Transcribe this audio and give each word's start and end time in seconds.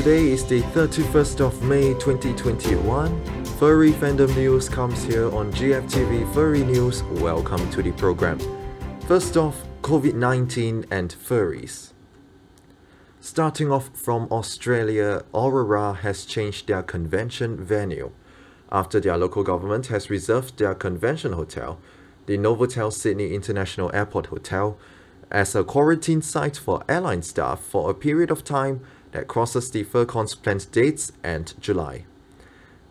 Today 0.00 0.30
is 0.30 0.46
the 0.46 0.62
31st 0.62 1.40
of 1.42 1.62
May 1.62 1.92
2021. 1.92 3.44
Furry 3.58 3.92
fandom 3.92 4.34
news 4.34 4.66
comes 4.66 5.04
here 5.04 5.26
on 5.36 5.52
GFTV 5.52 6.32
Furry 6.32 6.64
News. 6.64 7.02
Welcome 7.02 7.70
to 7.70 7.82
the 7.82 7.92
program. 7.92 8.38
First 9.06 9.36
off, 9.36 9.62
COVID 9.82 10.14
19 10.14 10.86
and 10.90 11.14
furries. 11.14 11.92
Starting 13.20 13.70
off 13.70 13.90
from 13.94 14.26
Australia, 14.30 15.22
Aurora 15.34 15.92
has 15.92 16.24
changed 16.24 16.68
their 16.68 16.82
convention 16.82 17.62
venue. 17.62 18.10
After 18.72 19.00
their 19.00 19.18
local 19.18 19.42
government 19.42 19.88
has 19.88 20.08
reserved 20.08 20.58
their 20.58 20.74
convention 20.74 21.34
hotel, 21.34 21.78
the 22.24 22.38
Novotel 22.38 22.90
Sydney 22.90 23.34
International 23.34 23.90
Airport 23.92 24.28
Hotel, 24.28 24.78
as 25.30 25.54
a 25.54 25.62
quarantine 25.62 26.22
site 26.22 26.56
for 26.56 26.82
airline 26.88 27.22
staff 27.22 27.60
for 27.60 27.90
a 27.90 27.94
period 27.94 28.30
of 28.30 28.42
time 28.42 28.80
that 29.12 29.28
crosses 29.28 29.70
the 29.70 29.84
FurCon's 29.84 30.34
planned 30.34 30.70
dates 30.70 31.12
and 31.22 31.54
July. 31.60 32.04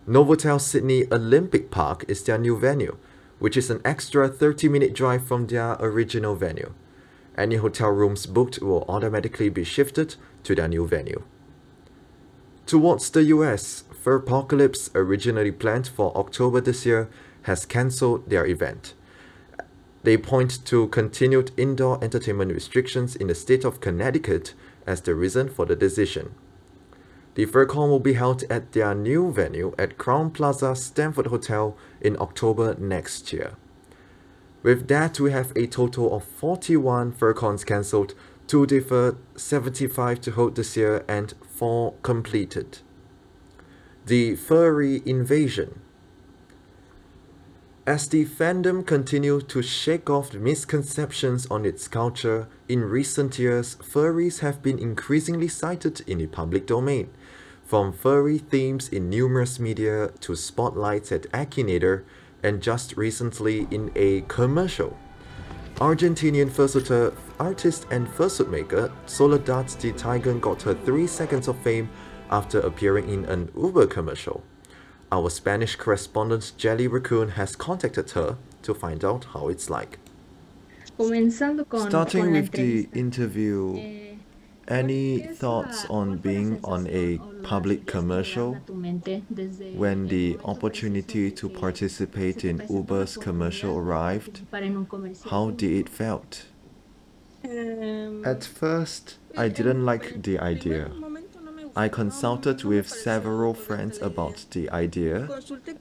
Novotel 0.07 0.59
Sydney 0.59 1.05
Olympic 1.11 1.69
Park 1.69 2.03
is 2.07 2.23
their 2.23 2.37
new 2.37 2.57
venue, 2.57 2.97
which 3.37 3.55
is 3.55 3.69
an 3.69 3.81
extra 3.85 4.27
30 4.27 4.67
minute 4.69 4.93
drive 4.93 5.25
from 5.25 5.47
their 5.47 5.73
original 5.79 6.35
venue. 6.35 6.73
Any 7.37 7.55
hotel 7.55 7.89
rooms 7.89 8.25
booked 8.25 8.59
will 8.61 8.85
automatically 8.89 9.49
be 9.49 9.63
shifted 9.63 10.15
to 10.43 10.55
their 10.55 10.67
new 10.67 10.87
venue. 10.87 11.23
Towards 12.65 13.09
the 13.09 13.23
US, 13.23 13.83
Furpocalypse, 14.03 14.89
originally 14.93 15.51
planned 15.51 15.87
for 15.87 16.15
October 16.17 16.61
this 16.61 16.85
year, 16.85 17.09
has 17.43 17.65
cancelled 17.65 18.29
their 18.29 18.45
event. 18.45 18.93
They 20.03 20.17
point 20.17 20.65
to 20.65 20.87
continued 20.87 21.51
indoor 21.57 22.03
entertainment 22.03 22.53
restrictions 22.53 23.15
in 23.15 23.27
the 23.27 23.35
state 23.35 23.65
of 23.65 23.81
Connecticut 23.81 24.53
as 24.85 25.01
the 25.01 25.15
reason 25.15 25.49
for 25.49 25.65
the 25.65 25.75
decision. 25.75 26.35
The 27.35 27.45
FurCon 27.45 27.89
will 27.89 27.99
be 27.99 28.13
held 28.13 28.43
at 28.49 28.71
their 28.71 28.93
new 28.93 29.31
venue 29.31 29.73
at 29.77 29.97
Crowne 29.97 30.33
Plaza 30.33 30.75
Stamford 30.75 31.27
Hotel 31.27 31.77
in 32.01 32.17
October 32.19 32.75
next 32.77 33.31
year. 33.31 33.53
With 34.61 34.87
that, 34.89 35.19
we 35.19 35.31
have 35.31 35.53
a 35.55 35.67
total 35.67 36.13
of 36.13 36.25
41 36.25 37.13
FurCons 37.13 37.65
cancelled, 37.65 38.13
2 38.47 38.65
deferred, 38.65 39.17
75 39.35 40.19
to 40.21 40.31
hold 40.31 40.55
this 40.55 40.75
year, 40.75 41.05
and 41.07 41.33
4 41.49 41.93
completed. 42.01 42.79
The 44.05 44.35
Furry 44.35 45.01
Invasion 45.05 45.79
as 47.89 48.07
the 48.07 48.23
fandom 48.23 48.85
continued 48.85 49.49
to 49.49 49.63
shake 49.63 50.11
off 50.11 50.29
the 50.29 50.37
misconceptions 50.37 51.47
on 51.47 51.65
its 51.65 51.87
culture, 51.87 52.47
in 52.67 52.83
recent 52.83 53.39
years, 53.39 53.77
furries 53.77 54.41
have 54.41 54.61
been 54.61 54.77
increasingly 54.77 55.47
cited 55.47 55.99
in 56.05 56.19
the 56.19 56.27
public 56.27 56.67
domain. 56.67 57.09
From 57.65 57.91
furry 57.91 58.37
themes 58.37 58.89
in 58.89 59.09
numerous 59.09 59.59
media 59.59 60.11
to 60.19 60.35
spotlights 60.35 61.11
at 61.11 61.23
Akinator, 61.31 62.03
and 62.43 62.61
just 62.61 62.95
recently 62.95 63.67
in 63.71 63.91
a 63.95 64.21
commercial. 64.27 64.95
Argentinian 65.77 66.51
fursuiter, 66.51 67.15
artist 67.39 67.87
and 67.89 68.07
fursuit 68.07 68.51
maker 68.51 68.91
Soledad 69.07 69.65
de 69.79 69.91
Tigan 69.93 70.39
got 70.39 70.61
her 70.61 70.75
3 70.75 71.07
seconds 71.07 71.47
of 71.47 71.57
fame 71.63 71.89
after 72.29 72.59
appearing 72.59 73.09
in 73.09 73.25
an 73.25 73.49
Uber 73.57 73.87
commercial. 73.87 74.43
Our 75.11 75.29
Spanish 75.29 75.75
correspondent 75.75 76.53
Jelly 76.57 76.87
Raccoon 76.87 77.29
has 77.29 77.55
contacted 77.55 78.11
her 78.11 78.37
to 78.61 78.73
find 78.73 79.03
out 79.03 79.25
how 79.33 79.47
it's 79.47 79.69
like. 79.69 79.97
Starting 80.97 82.31
with 82.31 82.51
the 82.51 82.89
interview, 82.93 83.77
Eh, 83.77 84.09
any 84.67 85.19
thoughts 85.19 85.85
on 85.89 86.17
being 86.17 86.59
on 86.63 86.85
a 86.87 87.19
public 87.41 87.87
commercial 87.87 88.53
when 89.73 90.07
the 90.07 90.37
opportunity 90.45 91.31
to 91.31 91.49
participate 91.49 92.45
in 92.45 92.61
Uber's 92.69 93.17
commercial 93.17 93.77
arrived? 93.77 94.41
How 95.29 95.49
did 95.49 95.71
it 95.71 95.89
felt? 95.89 96.45
At 97.43 98.43
first, 98.43 99.17
I 99.35 99.47
didn't 99.47 99.85
like 99.85 100.21
the 100.21 100.37
idea. 100.39 100.91
I 101.75 101.87
consulted 101.87 102.63
with 102.63 102.87
several 102.89 103.53
friends 103.53 103.99
about 104.01 104.45
the 104.51 104.69
idea, 104.69 105.27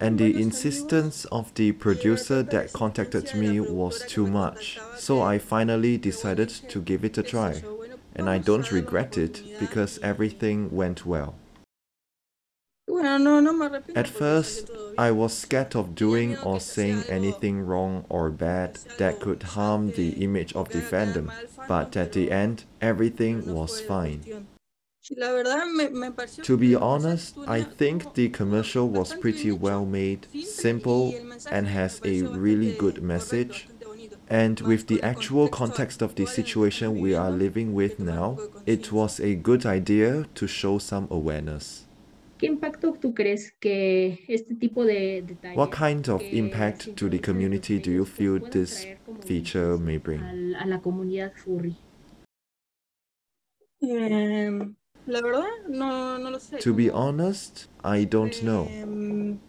and 0.01 0.19
the 0.19 0.41
insistence 0.41 1.25
of 1.27 1.53
the 1.55 1.73
producer 1.73 2.43
that 2.43 2.73
contacted 2.73 3.35
me 3.35 3.61
was 3.61 4.05
too 4.07 4.27
much. 4.27 4.79
So 4.97 5.23
I 5.23 5.39
finally 5.39 5.97
decided 5.97 6.49
to 6.49 6.81
give 6.81 7.05
it 7.05 7.19
a 7.19 7.23
try, 7.23 7.63
and 8.15 8.29
I 8.29 8.39
don't 8.39 8.71
regret 8.73 9.19
it 9.19 9.43
because 9.59 9.99
everything 10.03 10.71
went 10.71 11.07
well. 11.07 11.35
At 13.95 14.09
first, 14.09 14.71
I 14.97 15.11
was 15.11 15.37
scared 15.37 15.77
of 15.77 15.95
doing 15.95 16.39
or 16.39 16.59
saying 16.59 17.05
anything 17.09 17.67
wrong 17.67 18.05
or 18.09 18.31
bad 18.31 18.79
that 18.99 19.21
could 19.21 19.43
harm 19.43 19.93
the 19.93 20.11
image 20.25 20.55
of 20.55 20.71
the 20.71 20.81
fandom, 20.81 21.31
but 21.69 21.97
at 21.97 22.13
the 22.13 22.31
end, 22.31 22.65
everything 22.81 23.55
was 23.55 23.81
fine. 23.81 24.49
To 26.43 26.57
be 26.57 26.75
honest, 26.75 27.35
I 27.47 27.63
think 27.63 28.15
the 28.15 28.29
commercial 28.29 28.89
was 28.89 29.15
pretty 29.15 29.53
well 29.53 29.87
made, 29.87 30.27
simple, 30.43 31.15
and 31.51 31.67
has 31.67 32.01
a 32.05 32.23
really 32.23 32.73
good 32.73 33.03
message. 33.03 33.69
And 34.29 34.61
with 34.61 34.87
the 34.87 35.03
actual 35.03 35.49
context 35.49 36.03
of 36.03 36.15
the 36.15 36.27
situation 36.27 37.01
we 37.01 37.15
are 37.15 37.31
living 37.31 37.73
with 37.75 37.99
now, 37.99 38.41
it 38.67 38.93
was 38.93 39.21
a 39.21 39.35
good 39.35 39.65
idea 39.65 40.27
to 40.35 40.47
show 40.47 40.79
some 40.79 41.09
awareness. 41.11 41.85
¿Qué 42.39 42.47
impacto 42.47 42.93
tú 42.93 43.15
crees 43.15 43.53
que 43.59 44.19
este 44.29 44.55
tipo 44.61 44.85
de 44.85 45.23
detalles 45.23 45.57
What 45.57 45.73
kind 45.73 46.09
of 46.09 46.23
impact 46.33 46.95
to 46.97 47.09
the 47.09 47.19
community 47.19 47.79
do 47.79 47.91
you 47.91 48.05
feel 48.05 48.39
this 48.39 48.87
feature 49.25 49.77
may 49.79 49.97
bring? 49.97 50.21
al- 50.21 50.55
a 53.81 54.78
la 55.09 55.21
comunidad 55.21 55.21
furry? 55.21 55.23
Em, 55.23 55.23
la 55.23 55.23
verdad, 55.23 55.69
no, 55.69 56.19
no 56.19 56.31
lo 56.31 56.39
sé. 56.39 56.59
To 56.61 56.73
be 56.75 56.91
honest, 56.91 57.67
I 57.85 58.05
don't 58.05 58.43
know. 58.43 58.67
em, 58.71 59.41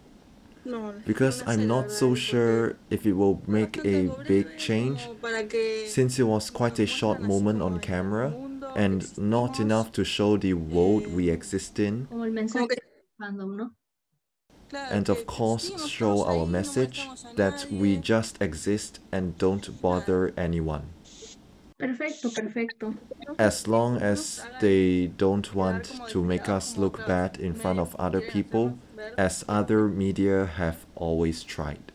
no, 0.64 0.92
Because 1.06 1.40
no 1.40 1.46
sé, 1.46 1.52
I'm 1.52 1.66
not 1.66 1.90
so 1.90 2.14
sure 2.14 2.76
if 2.90 3.06
it 3.06 3.12
will 3.14 3.40
make 3.46 3.78
a 3.84 4.08
pobre 4.08 4.24
big 4.26 4.58
change 4.58 5.04
como 5.06 5.14
para 5.20 5.44
que 5.44 5.86
since 5.86 6.18
it 6.18 6.24
was 6.24 6.50
quite 6.50 6.78
a 6.78 6.86
short 6.86 7.20
moment 7.20 7.62
on 7.62 7.80
camera 7.80 8.32
and 8.76 9.16
not 9.18 9.58
enough 9.58 9.90
to 9.92 10.04
show 10.04 10.36
the 10.36 10.52
world 10.54 11.06
we 11.14 11.30
exist 11.30 11.78
in 11.78 12.06
Como 12.10 12.24
el 12.24 12.30
como 12.30 12.40
mensaje 12.42 12.68
que, 12.68 12.76
del 12.76 13.16
fandom, 13.18 13.56
¿no? 13.56 13.70
claro, 14.68 14.94
and 14.94 15.08
of 15.08 15.26
course 15.26 15.72
show 15.88 16.22
our 16.24 16.46
message 16.46 17.08
that 17.36 17.66
we 17.70 17.96
just 17.96 18.40
exist 18.40 19.00
and 19.10 19.36
don't 19.38 19.80
bother 19.82 20.32
anyone. 20.36 20.84
Perfecto, 21.80 22.28
perfecto. 22.28 22.94
As 23.38 23.66
long 23.66 23.96
as 23.96 24.46
they 24.60 25.06
don't 25.06 25.54
want 25.54 26.00
to 26.08 26.22
make 26.22 26.48
us 26.48 26.76
look 26.76 27.06
bad 27.06 27.38
in 27.38 27.54
front 27.54 27.78
of 27.78 27.96
other 27.96 28.20
people, 28.20 28.78
as 29.16 29.44
other 29.48 29.88
media 29.88 30.44
have 30.44 30.84
always 30.94 31.42
tried. 31.42 31.92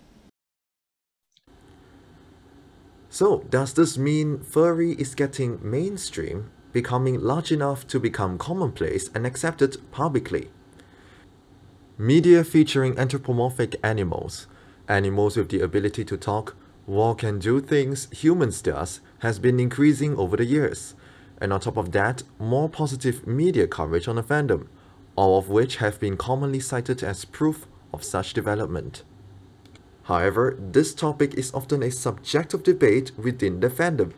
So, 3.09 3.45
does 3.50 3.74
this 3.74 3.98
mean 3.98 4.39
furry 4.39 4.94
is 4.94 5.15
getting 5.15 5.59
mainstream, 5.62 6.51
becoming 6.74 7.21
large 7.21 7.51
enough 7.51 7.88
to 7.88 8.00
become 8.00 8.38
commonplace 8.38 9.09
and 9.13 9.25
accepted 9.25 9.77
publicly? 9.92 10.50
Media 11.98 12.44
featuring 12.44 12.98
anthropomorphic 12.98 13.75
animals, 13.83 14.48
animals 14.89 15.38
with 15.38 15.50
the 15.50 15.62
ability 15.62 16.04
to 16.04 16.18
talk, 16.18 16.56
walk, 16.87 17.23
and 17.23 17.41
do 17.41 17.59
things 17.59 18.07
humans 18.11 18.61
does, 18.61 18.99
has 19.19 19.39
been 19.39 19.59
increasing 19.59 20.15
over 20.17 20.37
the 20.37 20.45
years. 20.45 20.95
And 21.41 21.51
on 21.51 21.59
top 21.59 21.77
of 21.77 21.91
that, 21.91 22.23
more 22.39 22.69
positive 22.69 23.27
media 23.27 23.67
coverage 23.67 24.07
on 24.07 24.15
the 24.15 24.23
fandom, 24.23 24.67
all 25.15 25.37
of 25.37 25.49
which 25.49 25.77
have 25.77 25.99
been 25.99 26.17
commonly 26.17 26.59
cited 26.59 27.03
as 27.03 27.25
proof 27.25 27.67
of 27.93 28.03
such 28.03 28.33
development. 28.33 29.03
However, 30.03 30.55
this 30.59 30.93
topic 30.93 31.33
is 31.33 31.53
often 31.53 31.81
a 31.81 31.89
subject 31.89 32.53
of 32.53 32.63
debate 32.63 33.11
within 33.17 33.59
the 33.59 33.69
fandom. 33.69 34.13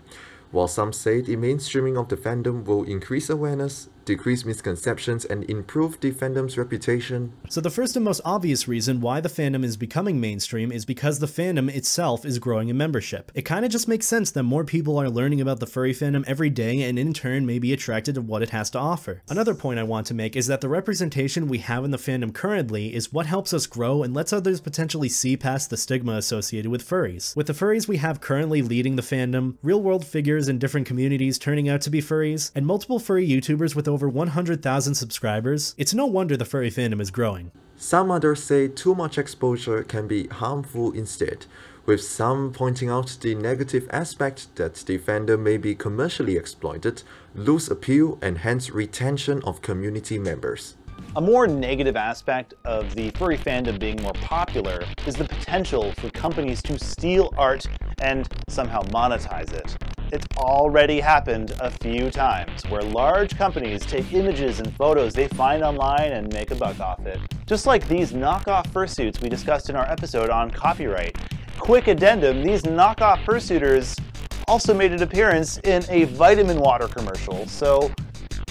While 0.51 0.67
some 0.67 0.93
say 0.93 1.21
the 1.21 1.35
mainstreaming 1.35 1.99
of 1.99 2.07
the 2.07 2.15
fandom 2.15 2.65
will 2.65 2.83
increase 2.83 3.29
awareness, 3.29 3.89
decrease 4.05 4.45
misconceptions, 4.45 5.25
and 5.25 5.43
improve 5.49 5.99
the 5.99 6.11
fandom's 6.11 6.57
reputation, 6.57 7.33
So, 7.49 7.59
the 7.59 7.69
first 7.69 7.95
and 7.97 8.05
most 8.05 8.21
obvious 8.23 8.67
reason 8.67 9.01
why 9.01 9.19
the 9.19 9.29
fandom 9.29 9.65
is 9.65 9.75
becoming 9.75 10.21
mainstream 10.21 10.71
is 10.71 10.85
because 10.85 11.19
the 11.19 11.27
fandom 11.27 11.69
itself 11.69 12.25
is 12.25 12.39
growing 12.39 12.69
in 12.69 12.77
membership. 12.77 13.31
It 13.35 13.41
kind 13.41 13.65
of 13.65 13.71
just 13.71 13.87
makes 13.87 14.07
sense 14.07 14.31
that 14.31 14.43
more 14.43 14.63
people 14.63 14.97
are 14.97 15.09
learning 15.09 15.41
about 15.41 15.59
the 15.59 15.67
furry 15.67 15.93
fandom 15.93 16.23
every 16.25 16.49
day 16.49 16.81
and 16.83 16.97
in 16.97 17.13
turn 17.13 17.45
may 17.45 17.59
be 17.59 17.73
attracted 17.73 18.15
to 18.15 18.21
what 18.21 18.41
it 18.41 18.51
has 18.51 18.69
to 18.71 18.79
offer. 18.79 19.21
Another 19.29 19.53
point 19.53 19.79
I 19.79 19.83
want 19.83 20.07
to 20.07 20.13
make 20.13 20.37
is 20.37 20.47
that 20.47 20.61
the 20.61 20.69
representation 20.69 21.49
we 21.49 21.57
have 21.59 21.83
in 21.83 21.91
the 21.91 21.97
fandom 21.97 22.33
currently 22.33 22.95
is 22.95 23.11
what 23.11 23.25
helps 23.25 23.53
us 23.53 23.67
grow 23.67 24.03
and 24.03 24.13
lets 24.13 24.31
others 24.31 24.61
potentially 24.61 25.09
see 25.09 25.35
past 25.35 25.69
the 25.69 25.77
stigma 25.77 26.13
associated 26.13 26.71
with 26.71 26.87
furries. 26.87 27.35
With 27.35 27.47
the 27.47 27.53
furries 27.53 27.87
we 27.89 27.97
have 27.97 28.21
currently 28.21 28.61
leading 28.61 28.95
the 28.95 29.01
fandom, 29.01 29.57
real 29.61 29.81
world 29.81 30.05
figures 30.05 30.36
in 30.47 30.59
different 30.59 30.87
communities 30.87 31.37
turning 31.37 31.67
out 31.67 31.81
to 31.81 31.89
be 31.89 32.01
furries, 32.01 32.51
and 32.55 32.65
multiple 32.65 32.99
furry 32.99 33.27
YouTubers 33.27 33.75
with 33.75 33.87
over 33.87 33.97
over 33.97 34.07
100,000 34.07 34.93
subscribers, 34.93 35.73
it's 35.75 35.91
no 35.91 36.05
wonder 36.05 36.37
the 36.37 36.45
furry 36.45 36.69
fandom 36.69 37.01
is 37.01 37.09
growing. 37.09 37.51
Some 37.75 38.11
others 38.11 38.43
say 38.43 38.67
too 38.67 38.93
much 38.93 39.17
exposure 39.17 39.81
can 39.83 40.07
be 40.07 40.27
harmful 40.27 40.91
instead, 40.91 41.47
with 41.87 42.03
some 42.03 42.51
pointing 42.53 42.89
out 42.89 43.17
the 43.21 43.33
negative 43.33 43.87
aspect 43.91 44.55
that 44.55 44.75
the 44.75 44.99
fandom 44.99 45.39
may 45.39 45.57
be 45.57 45.73
commercially 45.73 46.37
exploited, 46.37 47.01
lose 47.33 47.69
appeal, 47.71 48.19
and 48.21 48.37
hence 48.37 48.69
retention 48.69 49.41
of 49.45 49.63
community 49.63 50.19
members. 50.19 50.75
A 51.15 51.21
more 51.21 51.47
negative 51.47 51.95
aspect 51.95 52.53
of 52.63 52.93
the 52.93 53.09
furry 53.11 53.37
fandom 53.37 53.79
being 53.79 54.01
more 54.01 54.13
popular 54.13 54.83
is 55.05 55.15
the 55.15 55.25
potential 55.25 55.91
for 55.93 56.09
companies 56.11 56.61
to 56.63 56.77
steal 56.77 57.33
art 57.37 57.65
and 57.99 58.27
somehow 58.47 58.83
monetize 58.83 59.51
it. 59.53 59.76
It's 60.09 60.25
already 60.37 61.01
happened 61.01 61.53
a 61.59 61.69
few 61.69 62.09
times 62.09 62.63
where 62.69 62.81
large 62.81 63.37
companies 63.37 63.85
take 63.85 64.13
images 64.13 64.61
and 64.61 64.73
photos 64.77 65.13
they 65.13 65.27
find 65.27 65.63
online 65.63 66.13
and 66.13 66.31
make 66.31 66.51
a 66.51 66.55
buck 66.55 66.79
off 66.79 67.05
it. 67.05 67.19
Just 67.45 67.65
like 67.65 67.85
these 67.89 68.13
knockoff 68.13 68.67
fursuits 68.67 69.21
we 69.21 69.27
discussed 69.27 69.69
in 69.69 69.75
our 69.75 69.85
episode 69.91 70.29
on 70.29 70.49
copyright. 70.49 71.17
Quick 71.59 71.89
addendum, 71.89 72.41
these 72.41 72.63
knockoff 72.63 73.21
fursuiters 73.25 73.99
also 74.47 74.73
made 74.73 74.93
an 74.93 75.03
appearance 75.03 75.57
in 75.65 75.83
a 75.89 76.05
vitamin 76.05 76.57
water 76.57 76.87
commercial, 76.87 77.45
so 77.45 77.91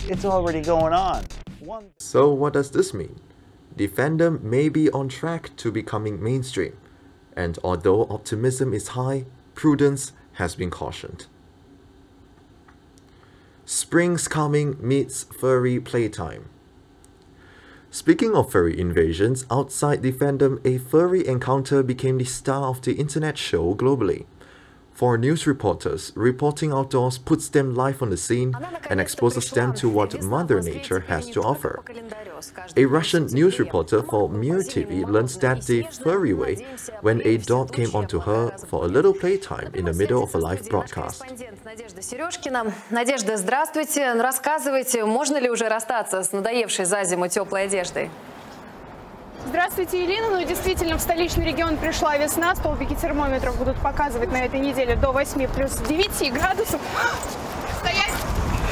it's 0.09 0.27
already 0.27 0.61
going 0.61 0.93
on. 0.93 1.25
One 1.61 1.87
So, 1.99 2.35
what 2.35 2.53
does 2.53 2.73
this 2.73 2.93
mean? 2.93 3.19
The 3.75 3.89
fandom 3.89 4.43
may 4.43 4.69
be 4.69 4.91
on 4.91 5.09
track 5.09 5.57
to 5.57 5.73
becoming 5.73 6.23
mainstream, 6.23 6.77
and 7.35 7.59
although 7.65 8.03
optimism 8.11 8.75
is 8.75 8.89
high, 8.89 9.25
prudence 9.55 10.13
has 10.35 10.55
been 10.55 10.69
cautioned. 10.69 11.29
Spring's 13.69 14.29
coming 14.29 14.77
meets 14.81 15.25
furry 15.25 15.81
playtime. 15.81 16.49
Speaking 17.91 18.37
of 18.37 18.53
furry 18.53 18.79
invasions, 18.79 19.45
outside 19.51 20.03
the 20.03 20.13
fandom, 20.13 20.65
a 20.65 20.79
furry 20.79 21.27
encounter 21.27 21.83
became 21.83 22.19
the 22.19 22.25
star 22.25 22.69
of 22.69 22.81
the 22.83 22.93
internet 22.93 23.37
show 23.37 23.75
globally. 23.75 24.27
For 24.96 25.18
news 25.18 25.48
reporters, 25.48 26.12
reporting 26.16 26.72
outdoors 26.72 27.18
puts 27.18 27.50
them 27.50 27.74
live 27.74 28.04
on 28.04 28.12
the 28.12 28.18
scene 28.18 28.54
and 28.88 29.00
exposes 29.00 29.50
them 29.50 29.74
to 29.76 29.90
what 29.90 30.22
Mother 30.22 30.62
Nature 30.62 31.00
has 31.00 31.28
to 31.32 31.42
offer. 31.42 31.84
A 32.78 32.86
Russian 32.86 33.26
news 33.28 33.58
reporter 33.58 34.04
for 34.04 34.30
Mir 34.30 34.60
TV 34.60 35.04
learns 35.04 35.38
that 35.38 35.66
the 35.66 35.84
furry 36.04 36.36
way 36.36 36.56
when 37.02 37.22
a 37.26 37.38
dog 37.38 37.74
came 37.74 37.96
onto 37.96 38.20
her 38.20 38.52
for 38.68 38.86
a 38.86 38.88
little 38.88 39.14
playtime 39.14 39.72
in 39.74 39.86
the 39.86 39.94
middle 39.94 40.24
of 40.24 40.36
a 40.36 40.38
live 40.38 40.70
broadcast. 40.70 41.24
Надежда 41.66 42.02
Сережкина. 42.02 42.74
Надежда, 42.92 43.38
здравствуйте. 43.38 44.14
Ну, 44.14 44.22
Рассказывайте, 44.22 45.06
можно 45.06 45.38
ли 45.38 45.50
уже 45.50 45.68
расстаться 45.68 46.22
с 46.22 46.32
надоевшей 46.32 46.86
за 46.86 47.04
зиму 47.04 47.28
теплой 47.28 47.64
одеждой? 47.64 48.12
Здравствуйте, 49.49 50.03
Елена. 50.03 50.31
Ну, 50.31 50.45
действительно, 50.45 50.99
в 50.99 51.01
столичный 51.01 51.45
регион 51.45 51.77
пришла 51.77 52.17
весна. 52.17 52.57
Столбики 52.57 52.95
термометров 52.95 53.57
будут 53.57 53.77
показывать 53.81 54.33
на 54.33 54.45
этой 54.45 54.59
неделе 54.59 54.97
до 54.97 55.13
8 55.13 55.47
плюс 55.49 55.77
9 55.77 56.33
градусов. 56.33 56.81
Стоять! 57.79 58.13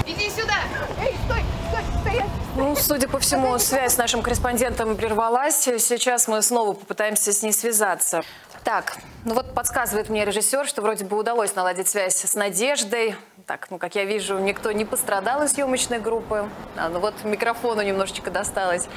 Иди 0.04 0.28
сюда! 0.30 0.56
Эй, 1.00 1.14
стой, 1.26 1.42
стой, 1.68 2.00
стоять! 2.00 2.30
Ну, 2.56 2.74
судя 2.74 3.08
по 3.08 3.20
всему, 3.20 3.56
связь 3.58 3.94
с 3.94 3.98
нашим 3.98 4.20
корреспондентом 4.20 4.96
прервалась. 4.96 5.62
Сейчас 5.62 6.26
мы 6.26 6.42
снова 6.42 6.72
попытаемся 6.72 7.32
с 7.32 7.42
ней 7.42 7.52
связаться. 7.52 8.24
Так, 8.64 8.96
ну 9.24 9.34
вот 9.34 9.54
подсказывает 9.54 10.08
мне 10.08 10.24
режиссер, 10.24 10.66
что 10.66 10.82
вроде 10.82 11.04
бы 11.04 11.16
удалось 11.16 11.54
наладить 11.54 11.86
связь 11.86 12.16
с 12.16 12.34
Надеждой. 12.34 13.14
Так, 13.46 13.68
ну, 13.70 13.78
как 13.78 13.94
я 13.94 14.04
вижу, 14.04 14.38
никто 14.38 14.72
не 14.72 14.84
пострадал 14.84 15.42
из 15.44 15.52
съемочной 15.52 16.00
группы. 16.00 16.48
А, 16.76 16.88
ну 16.88 16.98
вот 16.98 17.14
микрофону 17.22 17.82
немножечко 17.82 18.30
досталось. 18.30 18.88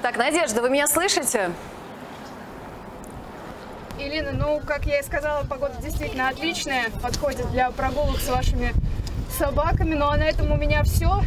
Так, 0.00 0.16
Надежда, 0.16 0.62
вы 0.62 0.70
меня 0.70 0.86
слышите? 0.86 1.50
Елена, 3.98 4.30
ну, 4.32 4.60
как 4.64 4.86
я 4.86 5.00
и 5.00 5.02
сказала, 5.02 5.44
погода 5.44 5.74
действительно 5.82 6.28
отличная. 6.28 6.90
Подходит 7.02 7.50
для 7.50 7.70
прогулок 7.72 8.20
с 8.20 8.28
вашими 8.28 8.72
собаками. 9.36 9.94
Ну, 9.94 10.06
а 10.06 10.16
на 10.16 10.22
этом 10.22 10.52
у 10.52 10.56
меня 10.56 10.84
все. 10.84 11.22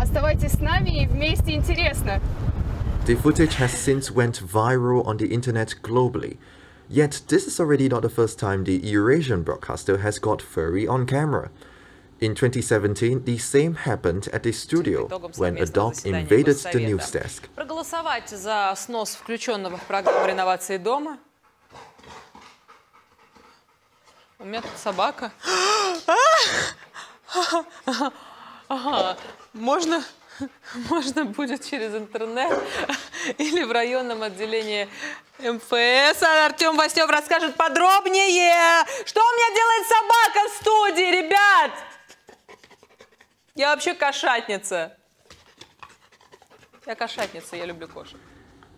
Оставайтесь 0.00 0.52
с 0.52 0.60
нами 0.60 1.02
и 1.02 1.06
вместе 1.06 1.52
интересно. 1.52 2.20
The 3.06 3.16
footage 3.16 3.56
has 3.56 3.72
since 3.72 4.10
went 4.10 4.40
viral 4.40 5.06
on 5.06 5.18
the 5.18 5.26
internet 5.30 5.74
globally. 5.82 6.38
Yet, 6.88 7.20
this 7.28 7.46
is 7.46 7.60
already 7.60 7.90
not 7.90 8.00
the 8.00 8.08
first 8.08 8.38
time 8.38 8.64
the 8.64 8.78
Eurasian 8.78 9.42
broadcaster 9.42 9.98
has 9.98 10.18
got 10.18 10.40
furry 10.40 10.86
on 10.86 11.04
camera. 11.06 11.50
In 12.20 12.34
2017, 12.34 13.24
the 13.24 13.38
same 13.38 13.74
happened 13.76 14.28
at 14.32 14.42
the 14.42 14.50
studio 14.50 15.06
when 15.36 15.56
a 15.56 15.66
dog 15.66 15.94
invaded 16.04 16.56
the 16.72 16.80
news 16.80 17.08
desk. 17.12 17.48
Проголосовать 17.54 18.28
за 18.30 18.74
снос 18.76 19.10
включенного 19.14 19.76
в 19.76 19.82
программу 19.84 20.26
реновации 20.26 20.78
дома. 20.78 21.18
У 24.40 24.44
меня 24.44 24.62
тут 24.62 24.72
собака. 24.76 25.30
Ага, 28.68 29.16
можно, 29.52 30.02
можно 30.90 31.24
будет 31.24 31.64
через 31.64 31.94
интернет 31.94 32.52
или 33.38 33.62
в 33.62 33.70
районном 33.70 34.22
отделении 34.22 34.88
МФС. 35.38 36.22
Артем 36.22 36.76
Васнев 36.76 37.08
расскажет 37.08 37.56
подробнее. 37.56 38.84
Что 39.06 39.20
у 39.20 39.32
меня 39.36 39.54
делает 39.54 39.67
Я 43.57 43.73
вообще 43.73 43.93
кошатница. 43.93 44.97
Я 46.85 46.95
кошатница, 46.95 47.55
я 47.55 47.65
люблю 47.65 47.87
кошек. 47.87 48.19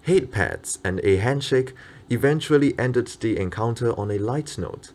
Hate 0.06 0.32
pets 0.32 0.78
and 0.84 1.00
a 1.04 1.18
handshake 1.18 1.74
eventually 2.10 2.78
ended 2.78 3.08
the 3.22 3.38
encounter 3.38 3.98
on 3.98 4.12
a 4.12 4.20
light 4.20 4.56
note, 4.58 4.92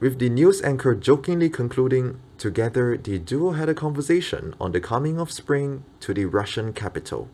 with 0.00 0.18
the 0.18 0.30
news 0.30 0.62
anchor 0.62 0.94
jokingly 0.94 1.50
concluding 1.50 2.18
together 2.38 2.96
the 2.96 3.18
duo 3.18 3.50
had 3.50 3.68
a 3.68 3.74
conversation 3.74 4.54
on 4.58 4.72
the 4.72 4.80
coming 4.80 5.20
of 5.20 5.30
spring 5.30 5.84
to 6.00 6.14
the 6.14 6.24
Russian 6.24 6.72
capital. 6.72 7.28